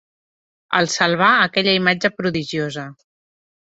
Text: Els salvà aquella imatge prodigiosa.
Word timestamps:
Els 0.77 0.95
salvà 1.01 1.29
aquella 1.43 1.77
imatge 1.81 2.13
prodigiosa. 2.23 2.87